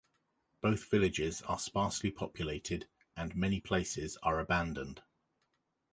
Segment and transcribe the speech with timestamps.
[0.61, 5.03] Both villages are sparsely populated and many places are abandoned.